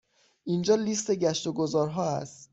اینجا 0.43 0.75
لیست 0.75 1.11
گشت 1.11 1.47
و 1.47 1.53
گذار 1.53 1.87
ها 1.87 2.03
است. 2.05 2.49